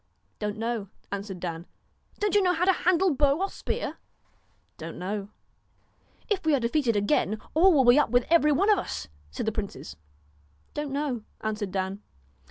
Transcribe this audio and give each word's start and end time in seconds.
4 0.39 0.47
Don't 0.49 0.57
know,' 0.57 0.87
answered 1.11 1.39
Dan. 1.39 1.61
1 1.61 1.67
Don't 2.17 2.33
you 2.33 2.41
know 2.41 2.53
how 2.55 2.65
to 2.65 2.71
handle 2.71 3.13
bow 3.13 3.37
or 3.39 3.51
spear?' 3.51 3.97
Don't 4.79 4.97
know.' 4.97 5.29
144' 6.31 6.37
If 6.39 6.43
we 6.43 6.55
are 6.55 6.59
defeated 6.59 6.95
again, 6.95 7.39
all 7.53 7.71
will 7.71 7.85
be 7.85 7.99
up 7.99 8.09
with 8.09 8.25
every 8.31 8.49
DON'T 8.49 8.57
one 8.57 8.71
of 8.71 8.79
us,' 8.79 9.09
said 9.29 9.45
the 9.45 9.51
princes. 9.51 9.95
KNOW' 9.95 10.01
Don't 10.73 10.91
know,' 10.91 11.23
answered 11.41 11.69
Dan. 11.71 12.01